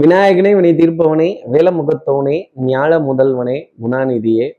[0.00, 4.52] விநாயகனே வினை தீர்ப்பவனே வேலமுகத்தவனே ஞாழ முதல்வனே குணாநிதியே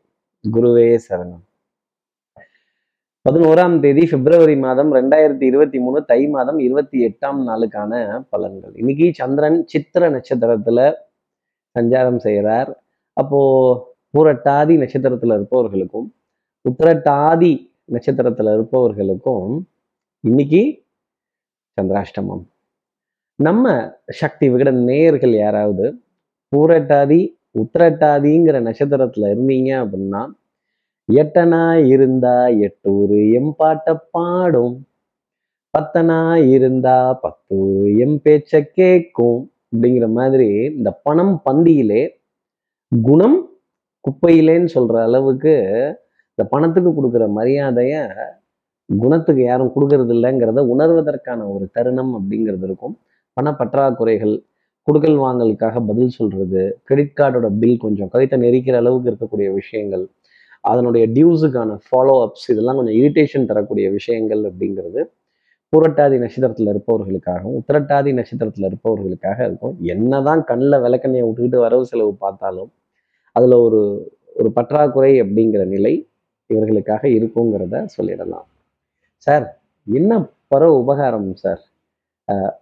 [0.51, 1.43] குருவே சரணம்.
[3.29, 8.73] பதினோராம் தேதி பிப்ரவரி மாதம் ரெண்டாயிரத்தி இருபத்தி மூணு தை மாதம் இருபத்தி எட்டாம் நாளுக்கான பலன்கள்.
[8.73, 10.93] இன்னைக்கு சந்திரன் சித்திர நட்சத்திரத்துல
[11.79, 12.83] சஞ்சாரம் செய்கிறார்
[13.13, 13.39] அப்போ
[14.17, 16.15] பூரட்டாதி நட்சத்திரத்துல இருப்பவர்களுக்கும்
[16.69, 19.67] உத்திரட்டாதி நட்சத்திரத்துல இருப்பவர்களுக்கும்
[20.19, 20.85] இன்னைக்கு
[21.81, 22.45] சந்திராஷ்டமம்.
[23.39, 23.65] நம்ம
[24.19, 25.85] சக்தி விகட நேயர்கள் யாராவது
[26.51, 27.19] பூரட்டாதி
[27.61, 30.21] உத்திரட்டாதிங்கிற நட்சத்திரத்துல இருந்தீங்க அப்படின்னா
[31.09, 31.61] எட்டனா
[31.93, 32.37] இருந்தா
[32.67, 34.75] எட்டூரு எம் பாட்ட பாடும்.
[35.73, 36.19] பத்தனா
[36.55, 39.39] இருந்தா பத்தூரு எம் பேச்ச கேட்கும்
[39.71, 42.03] அப்படிங்கிற மாதிரி இந்த பணம் பந்தியிலே
[42.91, 43.39] குணம்
[44.05, 45.53] குப்பையிலேன்னு சொல்ற அளவுக்கு
[46.31, 47.95] இந்த பணத்துக்கு கொடுக்குற மரியாதைய
[48.89, 52.95] குணத்துக்கு யாரும் கொடுக்கறது இல்லைங்கிறத உணர்வதற்கான ஒரு தருணம் அப்படிங்கிறது இருக்கும்.
[53.37, 54.35] பண பற்றாக்குறைகள்
[54.87, 60.05] கொடுக்கல் வாங்கலுக்காக பதில் சொல்றது கிரெடிட் கார்டோட பில் கொஞ்சம் கழுத்தை நெரிக்கிற அளவுக்கு இருக்கக்கூடிய விஷயங்கள்
[60.63, 65.01] அதனுடைய டியூஸுக்கான ஃபாலோ அப்ஸ் இதெல்லாம் கொஞ்சம் இரிட்டேஷன் தரக்கூடிய விஷயங்கள் அப்படிங்கிறது
[65.73, 69.73] புரட்டாதி நட்சத்திரத்தில் இருப்பவர்களுக்காகவும் உத்திரட்டாதி நட்சத்திரத்தில் இருப்பவர்களுக்காக இருக்கும்.
[69.93, 72.69] என்னதான் கண்ணில் விளக்கண்ணையை விட்டுக்கிட்டு வரவு செலவு பார்த்தாலும்
[73.35, 73.81] அதில் ஒரு
[74.39, 75.93] ஒரு பற்றாக்குறை அப்படிங்கிற நிலை
[76.49, 78.47] இவர்களுக்காக இருக்குங்கிறத சொல்லிடலாம்.
[79.27, 79.45] சார்
[79.87, 80.11] என்ன
[80.53, 81.61] பர உபகாரம் சார்?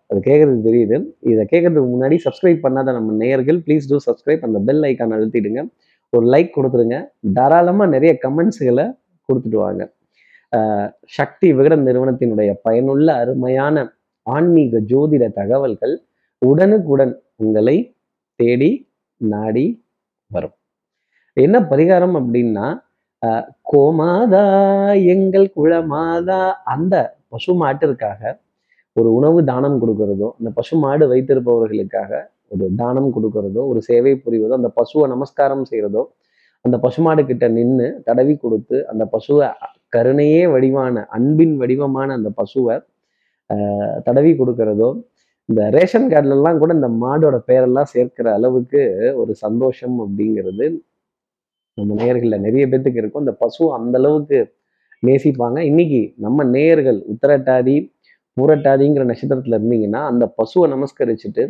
[0.10, 0.98] அது கேட்குறது தெரியுது.
[1.32, 5.62] இதை கேட்கறதுக்கு முன்னாடி சப்ஸ்கிரைப் பண்ணாத நம்ம நேயர்கள் ப்ளீஸ் டூ சப்ஸ்கிரைப் அந்த பெல் ஐக்கான் அழுத்திடுங்க.
[6.14, 6.98] ஒரு லைக் கொடுத்துருங்க
[7.38, 8.86] தாராளமாக நிறைய கமெண்ட்ஸுகளை
[9.30, 9.84] கொடுத்துட்டு வாங்க.
[11.18, 13.86] சக்தி விகடன் நிறுவனத்தினுடைய பயனுள்ள அருமையான
[14.36, 15.96] ஆன்மீக ஜோதிட தகவல்கள்
[16.42, 17.78] உடனுக்குடன் உங்களை
[18.40, 18.72] தேடி
[19.22, 19.66] நாடி
[20.32, 20.56] வரும்.
[21.38, 22.68] என்ன பரிகாரம் அப்படின்னா
[23.72, 24.46] கோமாதா
[25.16, 26.42] எங்கள் குளமாதா
[26.74, 26.96] அந்த
[27.34, 28.22] பசு மாட்டிற்காக
[28.96, 32.12] ஒரு உணவு தானம் கொடுக்கறதோ அந்த பசு மாடு வைத்திருப்பவர்களுக்காக
[32.54, 36.04] ஒரு தானம் கொடுக்கறதோ ஒரு சேவை புரிவதோ அந்த பசுவை நமஸ்காரம் செய்கிறதோ
[36.66, 39.48] அந்த பசுமாடு கிட்ட நின்று தடவி கொடுத்து அந்த பசுவை
[39.94, 42.76] கருணையே வடிவான அன்பின் வடிவமான அந்த பசுவை
[44.08, 44.90] தடவி கொடுக்கறதோ
[45.50, 48.82] இந்த ரேஷன் கார்டுலலாம் கூட இந்த மாடோட பேரெல்லாம் சேர்க்கிற அளவுக்கு
[49.22, 50.68] ஒரு சந்தோஷம் அப்படிங்கிறது
[51.78, 53.24] நம்ம நேயர்களில் நிறைய பேத்துக்கு இருக்கும்.
[53.26, 54.38] அந்த பசு அந்த அளவுக்கு
[55.04, 55.58] நேசிப்பாங்க.
[55.72, 57.76] இன்னைக்கு நம்ம நேயர்கள் உத்தரட்டாதி
[58.38, 61.44] பூரட்டாதிங்கிற நட்சத்திரத்துல இருந்தீங்கன்னா அந்த பசுவை நமஸ்கரிச்சுட்டு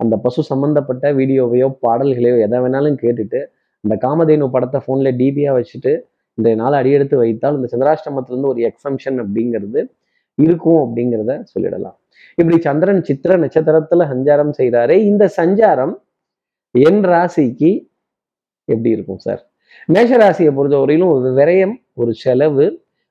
[0.00, 3.40] அந்த பசு சம்பந்தப்பட்ட வீடியோவையோ பாடல்களையோ எதை வேணாலும் கேட்டுட்டு
[3.84, 5.92] அந்த காமதேனு படத்தை ஃபோன்ல டிபியா வச்சுட்டு
[6.38, 9.80] இந்த நாள் அடியெடுத்து வைத்தால் இந்த சந்திராஷ்டமத்திலிருந்து ஒரு எக்ஸம்ஷன் அப்படிங்கிறது
[10.38, 11.96] இருக்கும் அப்படிங்கிறத சொல்லிடலாம்.
[12.38, 15.94] இப்படி சந்திரன் சித்திர நட்சத்திரத்துல சஞ்சாரம் செய்கிறாரே இந்த சஞ்சாரம்
[16.74, 17.70] என் ராசிக்கு
[18.68, 19.42] எப்படி இருக்கும் சார்?
[19.88, 22.66] மேஷராசியை பொறுத்தவரையிலும் ஒரு விரயம் ஒரு செலவு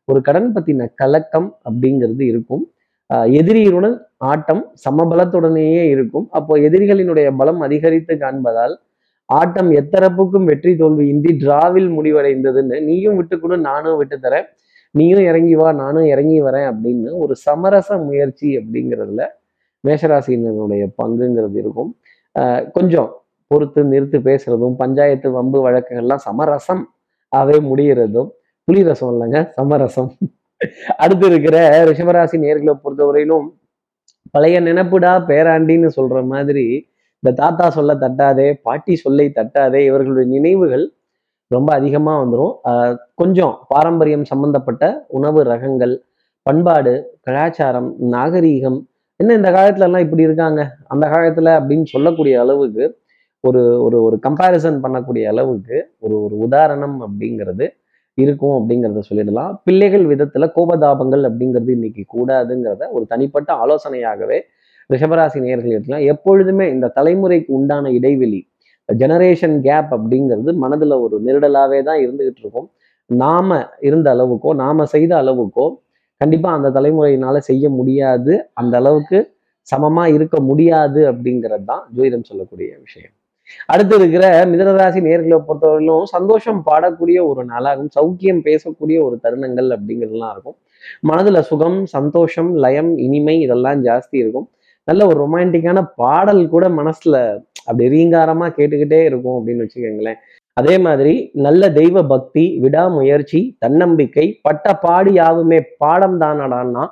[0.07, 2.63] ஒரு கடன் பத்தின கலக்கம் அப்படிங்கிறது இருக்கும்.
[3.39, 3.95] எதிரியுடன்
[4.31, 6.25] ஆட்டம் சமபலத்துடனேயே இருக்கும்.
[6.37, 8.75] அப்போ எதிரிகளினுடைய பலம் அதிகரித்து காண்பதால்
[9.29, 14.47] ஆட்டம் எத்தரப்புக்கும் வெற்றி தோல்வி இன்றி டிராவில் முடிவடைந்ததுன்னு நீயும் விட்டு நானும் விட்டு தரேன்
[14.95, 19.23] நீயும் இறங்கி வா நானும் இறங்கி வரேன் அப்படின்னு ஒரு சமரச முயற்சி அப்படிங்கிறதுல
[19.83, 21.91] மேஷராசியினருடைய பங்குங்கிறது இருக்கும்.
[22.75, 23.09] கொஞ்சம்
[23.51, 26.83] பொறுத்து நிறுத்து பேசுறதும் பஞ்சாயத்து வம்பு வழக்குகள்லாம் சமரசம்
[27.31, 28.29] ஆவே முடிகிறதும்
[28.67, 30.11] புலி ரசம் இல்லைங்க சமரசம்.
[30.97, 33.47] அடுத்து இருக்கிற ரிஷபராசி நேர்களை பொறுத்தவரையிலும்
[34.31, 36.65] பழைய நினப்புடா பேராண்டின்னு சொல்ற மாதிரி
[37.23, 40.91] இந்த தாத்தா சொல்ல தட்டாதே பாட்டி சொல்லை தட்டாதே இவர்களுடைய நினைவுகள்
[41.51, 42.55] ரொம்ப அதிகமாக வந்துடும்
[43.15, 45.93] கொஞ்சம் பாரம்பரியம் சம்பந்தப்பட்ட உணவு ரகங்கள்
[46.45, 48.79] பண்பாடு கலாச்சாரம் நாகரீகம்
[49.19, 50.61] என்ன இந்த காலத்துல எல்லாம் இப்படி இருக்காங்க?
[50.87, 52.97] அந்த காலத்துல அப்படின்னு சொல்லக்கூடிய அளவுக்கு
[53.43, 57.65] ஒரு ஒரு ஒரு கம்பேரிசன் பண்ணக்கூடிய அளவுக்கு ஒரு ஒரு உதாரணம் அப்படிங்கிறது
[58.17, 59.53] இருக்கும் அப்படிங்கிறத சொல்லிடலாம்.
[59.65, 64.39] பிள்ளைகள் விதத்துல கோபதாபங்கள் அப்படிங்கிறது இன்னைக்கு கூடாதுங்கிறத ஒரு தனிப்பட்ட ஆலோசனையாகவே
[64.89, 66.07] ரிஷபராசி நேர்கள் எடுத்துக்கலாம்.
[66.13, 68.41] எப்பொழுதுமே இந்த தலைமுறைக்கு உண்டான இடைவெளி
[68.89, 72.67] ஜெனரேஷன் கேப் அப்படிங்கிறது மனதுல ஒரு நெருடலாவே தான் இருந்துகிட்டு இருக்கும்.
[73.09, 73.49] நாம
[73.87, 75.65] இருந்த அளவுக்கோ நாம செய்த அளவுக்கோ
[76.21, 78.33] கண்டிப்பா அந்த தலைமுறையினால செய்ய முடியாது.
[78.53, 79.19] அந்த அளவுக்கு
[79.67, 83.13] சமமா இருக்க முடியாது அப்படிங்கிறது தான் ஜோதிடம் சொல்லக்கூடிய விஷயம்.
[83.65, 90.57] அடுத்து இருக்கிற மிதனராசி நேர்களை பொறுத்தவரையிலும் சந்தோஷம் பாடக்கூடிய ஒரு நாளாகும் சௌக்கியம் பேசக்கூடிய ஒரு தருணங்கள் அப்படிங்கிறதுலாம் இருக்கும்.
[91.09, 94.47] மனதுல சுகம் சந்தோஷம் லயம் இனிமை இதெல்லாம் ஜாஸ்தி இருக்கும்.
[94.87, 97.15] நல்ல ஒரு ரொமான்டிக்கான பாடல் கூட மனசுல
[97.65, 100.19] அப்படி ரீங்காரமா கேட்டுக்கிட்டே இருக்கும் அப்படின்னு வச்சுக்கோங்களேன்.
[100.57, 101.13] அதே மாதிரி
[101.45, 106.83] நல்ல தெய்வ பக்தி விடாமுயற்சி தன்னம்பிக்கை பட்ட பாடி யாவுமே பாடம் தானடான்னா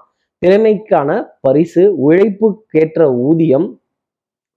[0.41, 1.09] திறமைக்கான
[1.41, 3.67] பரிசு உழைப்புக்கேற்ற ஊதியம்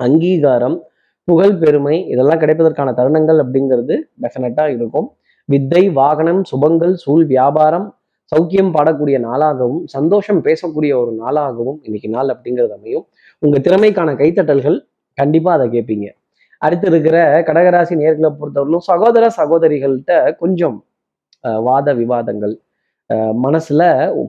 [0.01, 0.77] அங்கீகாரம்
[1.29, 5.07] புகழ் பெருமை இதெல்லாம் கிடைப்பதற்கான தருணங்கள் அப்படிங்கிறது டெஃபினட்டாக இருக்கும்.
[5.49, 7.87] வித்தை வாகனம் சுபங்கள் சூழ் வியாபாரம்
[8.33, 13.05] சௌக்கியம் பாடக்கூடிய நாளாகவும் சந்தோஷம் பேசக்கூடிய ஒரு நாளாகவும் இன்னைக்கு நாள் அப்படிங்கிறது அமையும்.
[13.43, 14.79] உங்க திறமைக்கான கைத்தட்டல்கள்
[15.19, 16.07] கண்டிப்பா அதை கேட்பீங்க.
[16.63, 20.77] அடுத்து இருக்கிற கடகராசி நேர்களை பொறுத்தவரையிலும் சகோதர சகோதரிகள்கிட்ட கொஞ்சம்
[21.63, 22.55] வாத விவாதங்கள்.
[23.11, 23.83] அஹ், மனசுல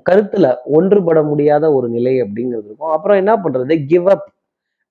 [0.09, 2.89] கருத்துல ஒன்றுபட முடியாத ஒரு நிலை அப்படிங்கிறது இருக்கும்.
[2.89, 3.75] அப்புறம் என்ன பண்றது?
[3.86, 4.25] கிவ் அப்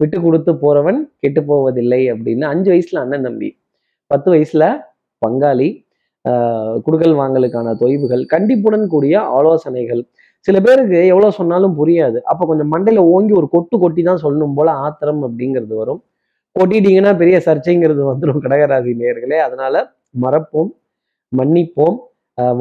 [0.05, 3.51] விட்டு கொடுத்து போறவன் கெட்டு போவதில்லை அப்படின்னு அஞ்சு வயசுல அண்ணன் தம்பி
[4.11, 4.65] பத்து வயசுல
[5.23, 5.69] பங்காளி
[6.25, 10.01] ஆஹ் குடுக்கல் வாங்கலுக்கான தொய்வுகள் கண்டிப்புடன் கூடிய ஆலோசனைகள்.
[10.47, 12.19] சில பேருக்கு எவ்வளவு சொன்னாலும் புரியாது.
[12.31, 16.01] அப்ப கொஞ்சம் மண்டையில ஓங்கி ஒரு கொட்டு கொட்டி தான் சொல்லணும் போல ஆத்திரம் அப்படிங்கிறது வரும்.
[16.57, 19.75] கொட்டிட்டீங்கன்னா பெரிய சர்ச்சைங்கிறது வந்துடும் கடகராசி நேர்களே அதனால
[20.25, 20.71] மறப்போம்
[21.33, 21.97] மன்னிப்போம்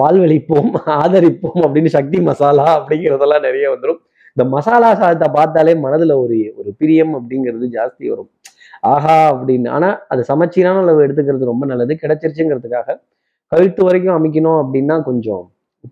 [0.02, 4.02] வாழ்வழிப்போம் ஆதரிப்போம் அப்படின்னு சக்தி மசாலா அப்படிங்கிறதெல்லாம் நிறைய வந்துடும்
[4.38, 8.30] இந்த மசாலா சாதத்தை பார்த்தாலே மனதுல ஒரு ஒரு பிரியம் அப்படிங்கிறது ஜாஸ்தி வரும்.
[8.92, 9.68] ஆஹா அப்படின்னு.
[9.70, 11.94] ஆனால் அது சமச்சீரான அளவு எடுத்துக்கிறது ரொம்ப நல்லது.
[12.04, 12.96] கிடைச்சிருச்சுங்கிறதுக்காக
[13.52, 15.44] கழுத்து வரைக்கும் அமைக்கணும் அப்படின்னா கொஞ்சம்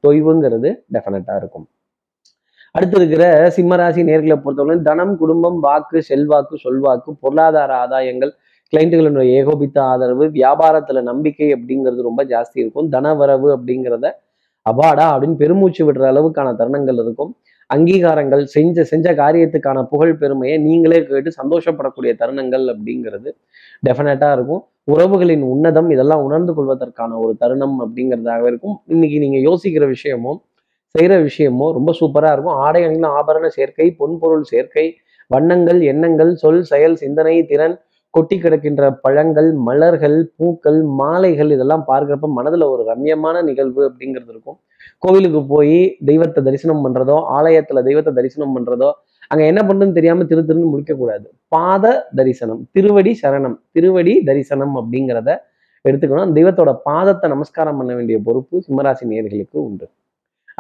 [0.06, 1.68] தொய்வுங்கிறது டெஃபினட்டாக இருக்கும்.
[2.76, 3.24] அடுத்து இருக்கிற
[3.56, 8.32] சிம்மராசி நேர்களை பொறுத்தவரை தனம் குடும்பம் வாக்கு செல்வாக்கு சொல்வாக்கு பொருளாதார ஆதாயங்கள்
[8.74, 12.88] கிளைண்ட்டுகளினுடைய ஏகோபித்த ஆதரவு வியாபாரத்துல நம்பிக்கை அப்படிங்கிறது ரொம்ப ஜாஸ்தி இருக்கும்.
[12.90, 14.08] தனவரவு அப்படிங்கிறத
[14.66, 17.32] அபாடா அப்படின்னு பெருமூச்சு விடுற அளவுக்கான தருணங்கள் இருக்கும்.
[17.74, 23.30] அங்கீகாரங்கள் செஞ்ச செஞ்ச காரியத்துக்கான புகழ் பெருமையை நீங்களே கேட்டு சந்தோஷப்படக்கூடிய தருணங்கள் அப்படிங்கிறது
[23.88, 24.64] டெஃபினட்டாக இருக்கும்.
[24.94, 28.76] உறவுகளின் உன்னதம் இதெல்லாம் உணர்ந்து கொள்வதற்கான ஒரு தருணம் அப்படிங்கிறதாக இருக்கும்.
[28.94, 30.34] இன்னைக்கு நீங்கள் யோசிக்கிற விஷயமோ
[30.96, 32.58] செய்கிற விஷயமோ ரொம்ப சூப்பராக இருக்கும்.
[32.66, 34.86] ஆடை அணிகள் ஆபரண சேர்க்கை பொன்பொருள் சேர்க்கை
[35.32, 37.76] வண்ணங்கள் எண்ணங்கள் சொல் செயல் சிந்தனை திறன்
[38.14, 44.58] கொட்டி கிடக்கின்ற பழங்கள் மலர்கள் பூக்கள் மாலைகள் இதெல்லாம் பார்க்குறப்ப மனதுல ஒரு ரம்யமான நிகழ்வு அப்படிங்கிறது இருக்கும்.
[45.04, 45.78] கோவிலுக்கு போய்
[46.10, 48.90] தெய்வத்தை தரிசனம் பண்றதோ ஆலயத்துல தெய்வத்தை தரிசனம் பண்றதோ
[49.32, 55.30] அங்க என்ன பண்ணுன்னு தெரியாம திரு திருன்னு முடிக்கக்கூடாது பாத தரிசனம் திருவடி சரணம் திருவடி தரிசனம் அப்படிங்கிறத
[55.86, 56.34] எடுத்துக்கணும்.
[56.38, 59.86] தெய்வத்தோட பாதத்தை நமஸ்காரம் பண்ண வேண்டிய பொறுப்பு சிம்மராசி நேர்களுக்கு உண்டு.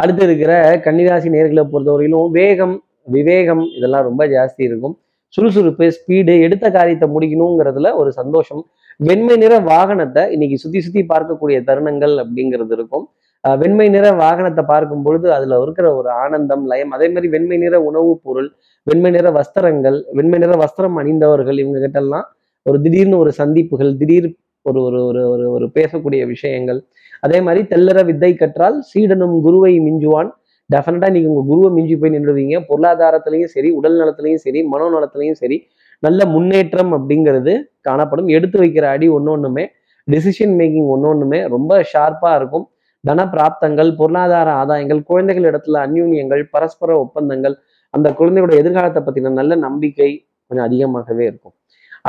[0.01, 0.53] அடுத்து இருக்கிற
[0.85, 2.75] கன்னிராசி நேர்களை பொறுத்தவரையிலும் வேகம்
[3.15, 4.95] விவேகம் இதெல்லாம் ரொம்ப ஜாஸ்தி இருக்கும்.
[5.33, 8.61] சுறுசுறுப்பு ஸ்பீடு எடுத்த காரியத்தை முடிக்கணுங்கிறதுல ஒரு சந்தோஷம்.
[8.99, 13.05] வெண்மை நிற வாகனத்தை இன்னைக்கு சுத்தி சுத்தி பார்க்கக்கூடிய தருணங்கள் அப்படிங்கிறது இருக்கும்.
[13.43, 18.21] வெண்மை நிற வாகனத்தை பார்க்கும் பொழுது அதுல இருக்கிற ஒரு ஆனந்தம் லயம் அதே மாதிரி வெண்மை நிற உணவுப்
[18.23, 18.49] பொருள்
[18.87, 22.27] வெண்மை நிற வஸ்திரங்கள் வெண்மை நிற வஸ்திரம் அணிந்தவர்கள் இவங்க கிட்ட எல்லாம்
[22.65, 24.29] ஒரு திடீர்னு ஒரு சந்திப்புகள் திடீர்
[24.65, 26.79] ஒரு ஒரு ஒரு ஒரு ஒரு பேசக்கூடிய விஷயங்கள்.
[27.23, 30.29] அதே மாதிரி தெல்லற வித்தை கற்றால் சீடனும் குருவை மிஞ்சுவான்.
[30.73, 32.55] டெஃபினட்டாக நீங்கள் உங்கள் குருவை மிஞ்சி போய் நின்றுவீங்க.
[32.69, 35.57] பொருளாதாரத்திலையும் சரி உடல் நலத்திலையும் சரி மனோ நலத்துலையும் சரி
[36.05, 37.53] நல்ல முன்னேற்றம் அப்படிங்கிறது
[37.87, 38.29] காணப்படும்.
[38.37, 39.65] எடுத்து வைக்கிற அடி ஒன்று ஒன்றுமே
[40.07, 42.65] டிசிஷன் மேக்கிங் ஒன்று ஒன்றுமே ரொம்ப ஷார்ப்பாக இருக்கும்.
[43.03, 47.55] தன பிராப்தங்கள் பொருளாதார ஆதாயங்கள் குழந்தைகள் இடத்துல அந்யூன்யங்கள் பரஸ்பர ஒப்பந்தங்கள்
[47.93, 50.09] அந்த குழந்தையோட எதிர்காலத்தை பற்றின நல்ல நம்பிக்கை
[50.47, 51.55] கொஞ்சம் அதிகமாகவே இருக்கும்.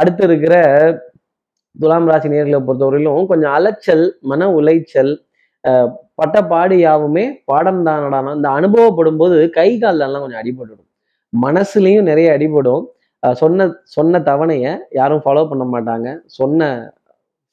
[0.00, 0.54] அடுத்து இருக்கிற
[1.76, 5.12] துலாம் ராசி நேர்களை பொறுத்தவரையிலும் கொஞ்சம் அலைச்சல் மன உளைச்சல்
[6.20, 10.88] பட்ட பாடு யாவுமே பாடம் தானடானா இந்த அனுபவப்படும் போது கை காலெல்லாம் கொஞ்சம் அடிபட்டுடும்.
[11.32, 12.84] மனசுலையும் நிறைய அடிபடும்.
[13.42, 13.66] சொன்ன
[13.96, 16.08] சொன்ன தவணையை யாரும் ஃபாலோ பண்ண மாட்டாங்க.
[16.38, 16.70] சொன்ன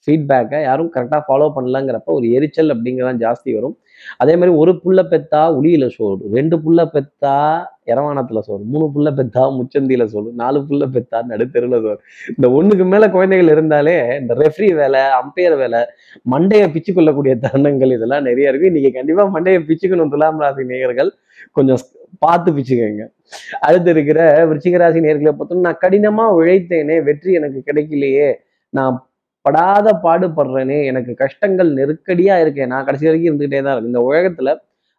[0.09, 3.75] ஃபீட்பேக்கை யாரும் கரெக்டாக ஃபாலோ பண்ணலங்கிறப்ப ஒரு எரிச்சல் அப்படிங்கிறதான் ஜாஸ்தி வரும்.
[4.21, 7.33] அதே மாதிரி ஒரு புள்ள பெத்தா உளியில சோறு ரெண்டு புள்ள பெத்தா
[7.91, 12.00] இரவானத்துல சோறு மூணு புள்ள பெத்தா முச்சந்தியில சோறு நாலு புள்ள பெத்தா நடுத்தெருவில் சோறு.
[12.35, 15.81] இந்த ஒண்ணுக்கு மேல குழந்தைகள் இருந்தாலே இந்த ரெஃப்ரி வேலை அம்பையர் வேலை
[16.33, 21.11] மண்டையை பிச்சு கொள்ளக்கூடிய தருணங்கள் இதெல்லாம் நிறைய இருக்கு இன்னைக்கு கண்டிப்பா மண்டையை பிச்சுக்கணும் துலாம் ராசி நேயர்கள்.
[21.57, 21.83] கொஞ்சம்
[22.23, 23.03] பார்த்து பிச்சுக்கோங்க.
[23.67, 28.29] அடுத்து இருக்கிற விருச்சிக ராசி நேர்களை பொறுத்தவரை நான் கடினமா உழைத்தேனே வெற்றி எனக்கு கிடைக்கலையே
[28.77, 28.95] நான்
[29.49, 33.91] படாத பாடுபடுறேனே எனக்கு கஷ்டங்கள் நெருக்கடியா இருக்கேன் நான் கடைசி வரைக்கும் இருந்துகிட்டே தான் இருக்கு.
[33.91, 34.49] இந்த உலகத்துல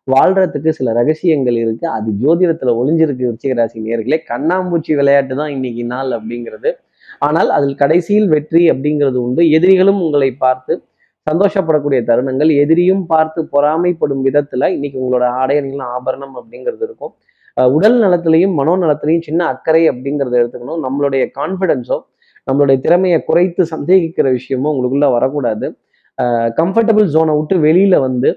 [0.08, 1.86] வாழ்றதுக்கு சில ரகசியங்கள் இருக்கு.
[1.96, 4.18] அது ஜோதிடத்துல ஒளிஞ்சிருக்கு விருச்சிகராசி நேர்களே.
[4.30, 6.70] கண்ணாம்பூச்சி விளையாட்டு தான் இன்னைக்கு நாள் அப்படிங்கிறது.
[7.26, 9.42] ஆனால் அதில் கடைசியில் வெற்றி அப்படிங்கிறது உண்டு.
[9.56, 10.72] எதிரிகளும் உங்களை பார்த்து
[11.26, 12.50] சந்தோஷப்படக்கூடிய தருணங்கள்.
[12.62, 17.12] எதிரியும் பார்த்து பொறாமைப்படும் விதத்துல இன்னைக்கு உங்களோட ஆடையணிகளும் ஆபரணம் அப்படிங்கிறது இருக்கும்.
[17.76, 20.82] உடல் நலத்திலையும் மனோ நலத்திலையும் சின்ன அக்கறை அப்படிங்கிறத எடுத்துக்கணும்.
[20.86, 21.98] நம்மளுடைய கான்ஃபிடென்ஸோ
[22.46, 25.66] நம்மளுடைய திறமையை குறைத்து சந்தேகிக்கிற விஷயமும் உங்களுக்குள்ள வரக்கூடாது.
[26.60, 28.30] கம்ஃபர்டபுள் ஜோனை விட்டு வெளியில வந்து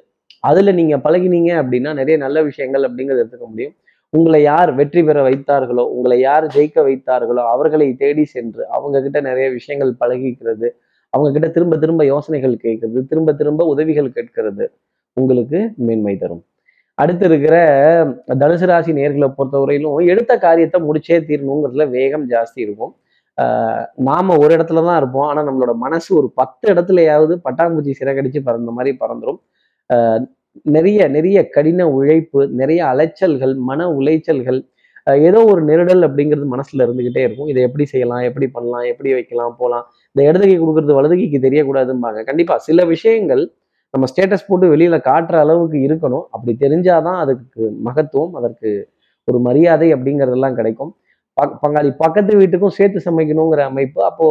[0.50, 3.76] அதுல நீங்க பழகினீங்க அப்படின்னா நிறைய நல்ல விஷயங்கள் அப்படிங்கிறத எடுத்துக்க முடியும்.
[4.14, 9.48] உங்களை யார் வெற்றி பெற வைத்தார்களோ உங்களை யார் ஜெயிக்க வைத்தார்களோ அவர்களை தேடி சென்று அவங்க கிட்ட நிறைய
[9.58, 10.68] விஷயங்கள் பழகிக்கிறது.
[11.14, 14.66] அவங்க கிட்ட திரும்ப திரும்ப யோசனைகள் கேட்கறது திரும்ப திரும்ப உதவிகள் கேட்கறது
[15.18, 16.44] உங்களுக்கு மேன்மை தரும்.
[16.98, 17.56] அடுத்து இருக்கிற
[18.42, 22.94] தனுசு ராசி நேர்களை பொறுத்தவரையிலும் எடுத்த காரியத்தை முடிச்சே தீரணுங்கிறதுல வேகம் ஜாஸ்தி இருக்கும்.
[24.08, 25.28] நாம ஒரு இடத்துல தான் இருப்போம்.
[25.30, 29.40] ஆனால் நம்மளோட மனசு ஒரு பத்து இடத்துலையாவது பட்டாம்பூச்சி சிறகடிச்சு பறந்த மாதிரி பறந்துடும்
[30.76, 34.60] நிறைய நிறைய கடின உழைப்பு நிறைய அலைச்சல்கள் மன உளைச்சல்கள்
[35.30, 37.50] ஏதோ ஒரு நெருடல் அப்படிங்கிறது மனசுல இருந்துகிட்டே இருக்கும்.
[37.52, 38.24] இதை எப்படி செய்யலாம்?
[38.30, 38.86] எப்படி பண்ணலாம்?
[38.92, 39.56] எப்படி வைக்கலாம்?
[39.62, 39.86] போகலாம்
[40.16, 42.20] இந்த இடதுகை கொடுக்கறது வலதுகைக்கு தெரியக்கூடாதும்பாங்க.
[42.30, 43.44] கண்டிப்பா சில விஷயங்கள்
[43.94, 46.26] நம்ம ஸ்டேட்டஸ் போட்டு வெளியில காட்டுற அளவுக்கு இருக்கணும்.
[46.36, 48.70] அப்படி தெரிஞ்சாதான் அதுக்கு மகத்துவம் அதற்கு
[49.28, 50.94] ஒரு மரியாதை அப்படிங்கிறதெல்லாம் கிடைக்கும்.
[51.38, 54.28] பங்காளி பக்கத்து வீட்டுக்கும் சேர்த்து சமைக்கணுங்கிற அமைப்பு அப்போ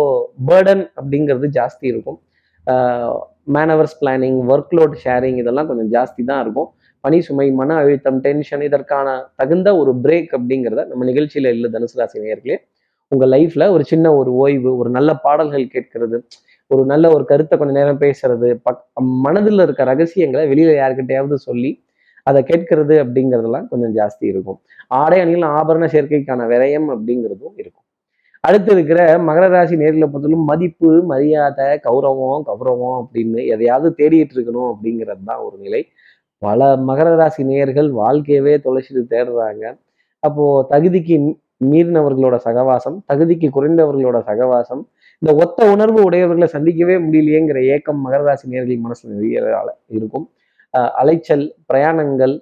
[0.49, 2.19] பேர்டன் அப்படிங்கிறது ஜாஸ்தி இருக்கும்.
[3.55, 6.69] Manoeuvres planning work load sharing இதெல்லாம் கொஞ்சம் ஜாஸ்தி தான் இருக்கும்.
[7.05, 9.09] பணி சுமை மன அழுத்தம் டென்ஷன் இதற்கான
[9.41, 12.57] தகுந்த ஒரு பிரேக் அப்படிங்கிறத நம்ம நிகழ்ச்சியில் இல்லை தனுசு ராசி நேர்களே
[13.13, 16.19] உங்கள் லைஃப்பில் ஒரு சின்ன ஒரு ஓய்வு ஒரு நல்ல பாடல்கள் கேட்கறது
[16.71, 18.85] ஒரு நல்ல ஒரு கருத்தை கொஞ்சம் நேரம் பேசுறது பக்
[19.25, 21.73] மனதில் இருக்க ரகசியங்களை வெளியில் யாருக்கிட்டையாவது சொல்லி
[22.29, 24.59] அதை கேட்கறது அப்படிங்கிறதெல்லாம் கொஞ்சம் ஜாஸ்தி இருக்கும்.
[25.01, 27.85] ஆடை அணியில் ஆபரண சேர்க்கைக்கான விரயம் அப்படிங்கிறதும் இருக்கும்.
[28.47, 35.23] அடுத்து இருக்கிற மகர ராசி நேரில் பொறுத்தவரைக்கும் மதிப்பு மரியாதை கௌரவம் கௌரவம் அப்படின்னு எதையாவது தேடிட்டு இருக்கணும் அப்படிங்கிறது
[35.31, 35.83] தான் ஒரு நிலை.
[36.43, 39.65] பல மகர ராசி நேயர்கள் வாழ்க்கையவே தொலைச்சிட்டு தேடுறாங்க.
[40.23, 41.17] அப்போ தகுதிக்கு
[41.71, 44.83] மீறினவர்களோட சகவாசம் தகுதிக்கு குறைந்தவர்களோட சகவாசம்
[45.23, 49.45] இந்த ஒத்த உணர்வு உடையவர்களை சந்திக்கவே முடியலையேங்கிற ஏக்கம் மகர ராசி நேர்களின் மனசுல நிறைய
[49.99, 50.27] இருக்கும்.
[50.75, 52.35] அலைச்சல் பிரயாணங்கள்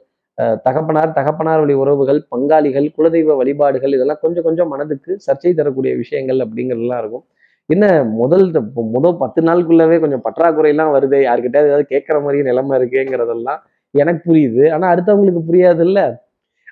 [0.63, 6.99] தகப்பனார் தகப்பனார் வழி உறவுகள் பங்காளிகள் குலதெய்வ வழிபாடுகள் இதெல்லாம் கொஞ்சம் கொஞ்சம் மனதுக்கு சர்ச்சை தரக்கூடிய விஷயங்கள் அப்படிங்கிறதுலாம்
[6.99, 7.25] இருக்கும்.
[7.67, 8.63] என்ன முதல் த-
[8.97, 13.61] முதல் பத்து நாளுக்குள்ளவே கொஞ்சம் பற்றாக்குறையெல்லாம் வருது யாருக்கிட்ட ஏதாவது கேட்குற மாதிரி நிலைமை இருக்குங்கிறதெல்லாம்
[13.95, 14.73] எனக்கு புரியுது.
[14.73, 16.07] ஆனால் அடுத்தவங்களுக்கு புரியாது இல்லை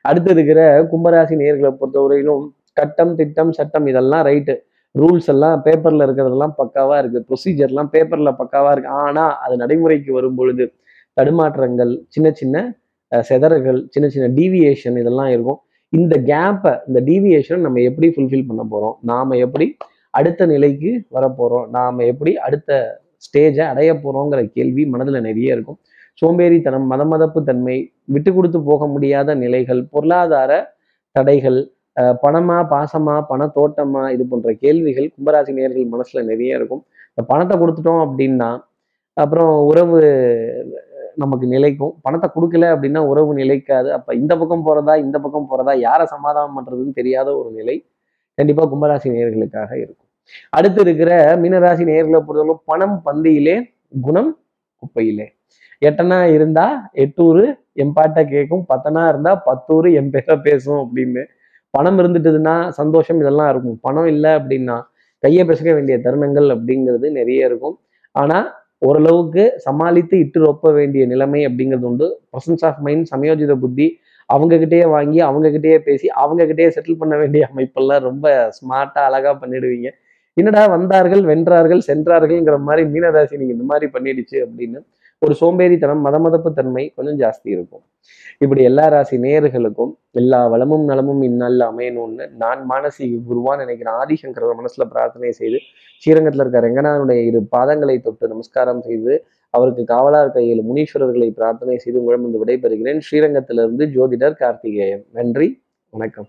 [0.02, 0.60] அடுத்து இருக்கிற
[0.92, 4.54] கும்பராசி நேர்களை பொறுத்தவரையிலும் கட்டம் திட்டம் சட்டம் இதெல்லாம் ரைட்டு.
[4.94, 10.64] ரூல்ஸ் எல்லாம் பேப்பர்ல இருக்கிறதெல்லாம் பக்காவாக இருக்குது ப்ரொசீஜர்லாம் பேப்பரில் பக்காவாக இருக்குது ஆனால் அது நடைமுறைக்கு வரும் பொழுது
[11.18, 12.56] தடுமாற்றங்கள் சின்ன சின்ன
[13.28, 15.60] செதறுகள் சின்ன சின்ன டீவியேஷன் இதெல்லாம் இருக்கும்.
[15.92, 19.66] இந்த கேப்பை இந்த டீவியேஷனை நம்ம எப்படி ஃபுல்ஃபில் பண்ண போகிறோம் நாம் எப்படி
[20.18, 22.70] அடுத்த நிலைக்கு வரப்போகிறோம் நாம் எப்படி அடுத்த
[23.26, 25.78] ஸ்டேஜை அடைய போகிறோங்கிற கேள்வி மனதில் நிறைய இருக்கும்.
[26.20, 27.76] சோம்பேறித்தனம் மதமதப்பு தன்மை
[28.14, 30.52] விட்டு கொடுத்து போக முடியாத நிலைகள் பொருளாதார
[31.16, 31.58] தடைகள்
[32.22, 36.82] பணமா பாசமா பணத்தோட்டமா இது போன்ற கேள்விகள் கும்பராசி நேர்கள் மனசுல நிறைய இருக்கும்.
[37.12, 38.50] இந்த பணத்தை கொடுத்துட்டோம் அப்படின்னா
[39.16, 39.98] அப்புறம் உறவு
[41.22, 41.92] நமக்கு நிலைக்கும்.
[42.04, 43.88] பணத்தை கொடுக்கல அப்படின்னா உறவு நிலைக்காது.
[43.96, 47.76] அப்போ இந்த பக்கம் போறதா இந்த பக்கம் போறதா யாரை சமாதானம் பண்ணுறதுன்னு தெரியாத ஒரு நிலை
[48.38, 50.08] கண்டிப்பாக கும்பராசி நேயர்களுக்காக இருக்கும்.
[50.56, 51.10] அடுத்து இருக்கிற
[51.42, 53.56] மீனராசி நேர்களை பொறுத்தவரை பணம் பந்தியிலே
[54.06, 54.30] குணம்
[54.82, 55.26] குப்பையிலே.
[55.82, 56.66] எட்டனா இருந்தா
[57.02, 57.42] எட்டூறு
[57.82, 61.22] எம்பாட்ட கேட்கும் பத்தனா இருந்தா பத்தூரு என் பேரை பேசும் அப்படின்னு.
[61.75, 63.78] பணம் இருந்துட்டுதுன்னா சந்தோஷம் இதெல்லாம் இருக்கும்.
[63.87, 64.76] பணம் இல்லை அப்படின்னா
[65.22, 67.76] கையை பிசக்க வேண்டிய தருணங்கள் அப்படிங்கிறது நிறைய இருக்கும்.
[68.14, 68.46] ஆனால்
[68.82, 72.06] ஓரளவுக்கு சமாளித்து இட்டு ரொப்ப வேண்டிய நிலைமை அப்படிங்கிறது உண்டு.
[72.32, 73.87] ப்ரசன்ஸ் ஆஃப் மைண்ட் சமயோஜித புத்தி
[74.28, 78.26] அவங்கக்கிட்டேயே வாங்கி அவங்கக்கிட்டேயே பேசி அவங்கக்கிட்டேயே செட்டில் பண்ண வேண்டிய அமைப்பெல்லாம் ரொம்ப
[78.58, 79.88] ஸ்மார்ட்டா அழகா பண்ணிடுவீங்க.
[80.37, 84.80] என்னடா வந்தார்கள் வென்றார்கள் சென்றார்கள்ங்கிற மாதிரி மீனராசி நீங்க இந்த மாதிரி பண்ணிடுச்சு அப்படின்னு
[85.20, 87.82] ஒரு சோம்பேறித்தனம் மதமதப்பு தன்மை கொஞ்சம் ஜாஸ்தி இருக்கும்.
[88.38, 93.94] இப்படி எல்லா ராசி நேயர்களுக்கும் எல்லா வளமும் நலமும் இந்நாளில் அமையணும்னு நான் மானசீக குருவான் நினைக்கிறேன்.
[93.94, 95.58] ஆதிசங்கர மனசுல பிரார்த்தனை செய்து
[95.98, 102.46] ஸ்ரீரங்கத்தில் இருக்கிற ரெங்கநாதனுடைய இரு பாதங்களை தொட்டு நமஸ்காரம் செய்து அவருக்கு காவலார் கையில் முனீஸ்வரர்களை பிரார்த்தனை செய்து உங்களிடம்
[102.46, 102.98] விடைபெறுகிறேன்.
[103.10, 105.04] ஸ்ரீரங்கத்திலிருந்து ஜோதிடர் கார்த்திகேயன்.
[105.12, 106.26] நன்றி வணக்கம்.